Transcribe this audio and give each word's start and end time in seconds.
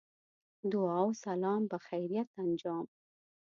دعا 0.71 1.01
و 1.07 1.13
سلام 1.13 1.67
بخیریت 1.71 2.29
انجام. 2.37 2.87